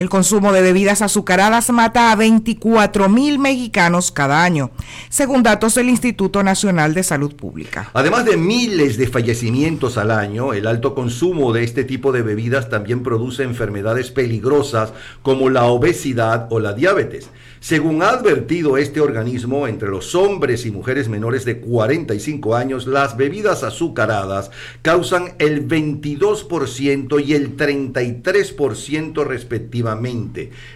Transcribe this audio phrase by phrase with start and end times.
[0.00, 4.70] El consumo de bebidas azucaradas mata a 24 mil mexicanos cada año,
[5.10, 7.90] según datos del Instituto Nacional de Salud Pública.
[7.92, 12.70] Además de miles de fallecimientos al año, el alto consumo de este tipo de bebidas
[12.70, 17.28] también produce enfermedades peligrosas como la obesidad o la diabetes.
[17.60, 23.18] Según ha advertido este organismo, entre los hombres y mujeres menores de 45 años, las
[23.18, 29.89] bebidas azucaradas causan el 22% y el 33% respectivamente.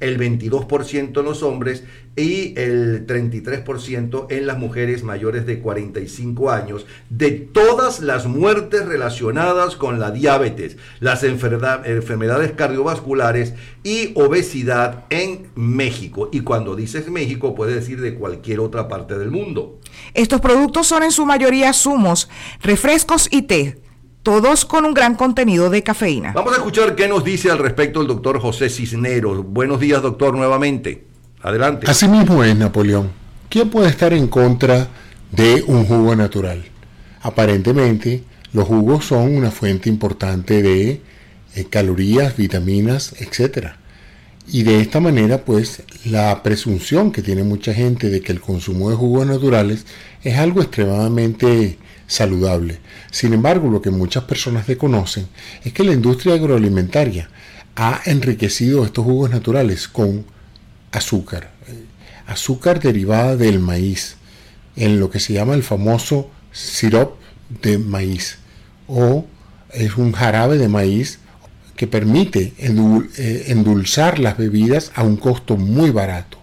[0.00, 1.84] El 22% en los hombres
[2.16, 9.76] y el 33% en las mujeres mayores de 45 años de todas las muertes relacionadas
[9.76, 13.52] con la diabetes, las enfermedades cardiovasculares
[13.82, 16.30] y obesidad en México.
[16.32, 19.78] Y cuando dices México, puede decir de cualquier otra parte del mundo.
[20.14, 22.30] Estos productos son en su mayoría zumos,
[22.62, 23.85] refrescos y té
[24.26, 26.32] todos con un gran contenido de cafeína.
[26.32, 29.46] Vamos a escuchar qué nos dice al respecto el doctor José Cisneros.
[29.46, 31.04] Buenos días, doctor, nuevamente.
[31.42, 31.88] Adelante.
[31.88, 33.12] Así mismo es, Napoleón.
[33.48, 34.88] ¿Quién puede estar en contra
[35.30, 36.64] de un jugo natural?
[37.22, 41.00] Aparentemente, los jugos son una fuente importante de
[41.54, 43.74] eh, calorías, vitaminas, etc.
[44.48, 48.90] Y de esta manera, pues, la presunción que tiene mucha gente de que el consumo
[48.90, 49.86] de jugos naturales
[50.24, 52.78] es algo extremadamente saludable.
[53.10, 55.28] Sin embargo, lo que muchas personas desconocen
[55.64, 57.28] es que la industria agroalimentaria
[57.74, 60.24] ha enriquecido estos jugos naturales con
[60.92, 61.52] azúcar,
[62.26, 64.16] azúcar derivada del maíz,
[64.76, 67.16] en lo que se llama el famoso sirop
[67.62, 68.38] de maíz,
[68.88, 69.26] o
[69.72, 71.18] es un jarabe de maíz
[71.76, 76.38] que permite eh, endulzar las bebidas a un costo muy barato.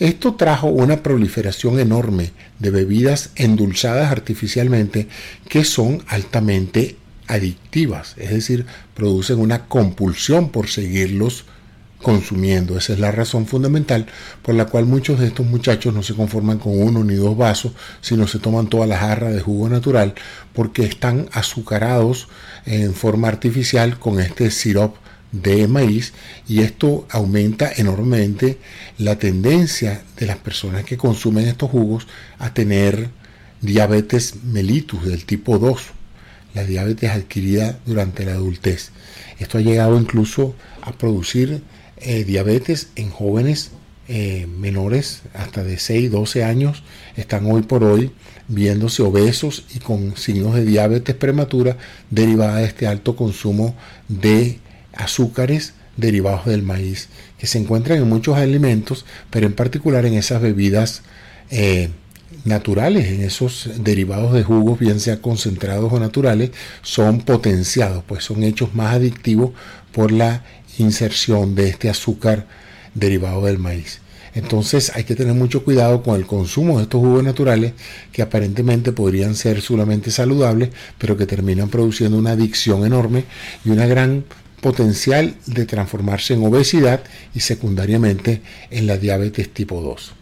[0.00, 5.08] Esto trajo una proliferación enorme de bebidas endulzadas artificialmente
[5.46, 11.44] que son altamente adictivas, es decir, producen una compulsión por seguirlos
[12.00, 12.78] consumiendo.
[12.78, 14.06] Esa es la razón fundamental
[14.40, 17.72] por la cual muchos de estos muchachos no se conforman con uno ni dos vasos,
[18.00, 20.14] sino se toman toda la jarra de jugo natural
[20.54, 22.28] porque están azucarados
[22.64, 24.98] en forma artificial con este sirope
[25.32, 26.12] de maíz
[26.48, 28.58] y esto aumenta enormemente
[28.98, 32.06] la tendencia de las personas que consumen estos jugos
[32.38, 33.10] a tener
[33.60, 35.82] diabetes mellitus del tipo 2,
[36.54, 38.90] la diabetes adquirida durante la adultez.
[39.38, 41.62] Esto ha llegado incluso a producir
[41.98, 43.72] eh, diabetes en jóvenes
[44.08, 46.82] eh, menores hasta de 6, 12 años,
[47.16, 48.10] están hoy por hoy
[48.48, 51.76] viéndose obesos y con signos de diabetes prematura
[52.10, 53.76] derivada de este alto consumo
[54.08, 54.58] de
[55.00, 60.40] azúcares derivados del maíz, que se encuentran en muchos alimentos, pero en particular en esas
[60.40, 61.02] bebidas
[61.50, 61.90] eh,
[62.44, 66.50] naturales, en esos derivados de jugos, bien sea concentrados o naturales,
[66.82, 69.52] son potenciados, pues son hechos más adictivos
[69.92, 70.44] por la
[70.78, 72.46] inserción de este azúcar
[72.94, 74.00] derivado del maíz.
[74.34, 77.72] Entonces hay que tener mucho cuidado con el consumo de estos jugos naturales
[78.12, 83.24] que aparentemente podrían ser solamente saludables, pero que terminan produciendo una adicción enorme
[83.64, 84.24] y una gran
[84.60, 87.02] potencial de transformarse en obesidad
[87.34, 90.12] y secundariamente en la diabetes tipo 2.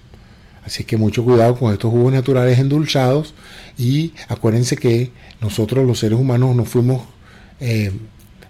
[0.64, 3.34] Así que mucho cuidado con estos jugos naturales endulzados
[3.78, 5.10] y acuérdense que
[5.40, 7.02] nosotros los seres humanos no fuimos
[7.60, 7.92] eh,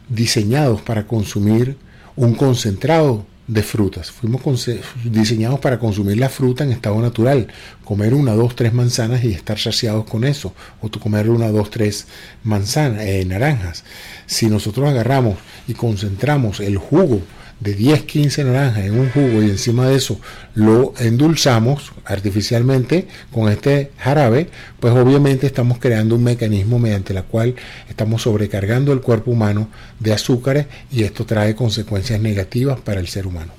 [0.08, 1.76] diseñados para consumir
[2.16, 4.12] un concentrado de frutas.
[4.12, 4.70] Fuimos
[5.04, 7.48] diseñados para consumir la fruta en estado natural,
[7.82, 12.06] comer una, dos, tres manzanas y estar saciados con eso, o comer una, dos, tres
[12.44, 13.84] manzanas, eh, naranjas.
[14.26, 17.22] Si nosotros agarramos y concentramos el jugo
[17.60, 20.20] de 10, 15 naranjas en un jugo y encima de eso
[20.54, 24.48] lo endulzamos artificialmente con este jarabe,
[24.80, 27.54] pues obviamente estamos creando un mecanismo mediante el cual
[27.88, 29.68] estamos sobrecargando el cuerpo humano
[29.98, 33.52] de azúcares y esto trae consecuencias negativas para el ser humano.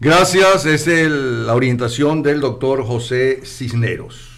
[0.00, 4.33] Gracias, es la orientación del doctor José Cisneros.